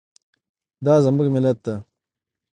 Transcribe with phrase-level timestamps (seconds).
[0.85, 1.75] دا زموږ ملت ده